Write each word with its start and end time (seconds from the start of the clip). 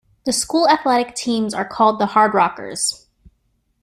The 0.25 0.33
school 0.33 0.67
athletic 0.67 1.13
teams 1.13 1.53
are 1.53 1.63
called 1.63 1.99
the 1.99 2.07
"Hardrockers". 2.07 3.05